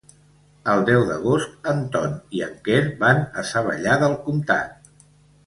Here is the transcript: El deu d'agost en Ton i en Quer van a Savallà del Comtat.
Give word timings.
El 0.71 0.79
deu 0.89 1.03
d'agost 1.09 1.69
en 1.73 1.83
Ton 1.97 2.15
i 2.39 2.41
en 2.47 2.57
Quer 2.69 2.81
van 3.05 3.21
a 3.43 3.45
Savallà 3.53 4.01
del 4.07 4.19
Comtat. 4.27 4.93